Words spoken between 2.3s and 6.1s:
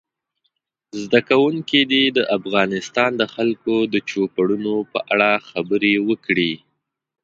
افغانستان د خلکو د چوپړونو په اړه خبرې